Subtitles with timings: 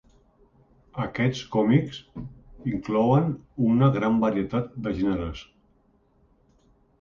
[1.01, 1.99] Aquests còmics
[2.71, 3.29] inclouen
[3.67, 5.45] una gran varietat de gèneres.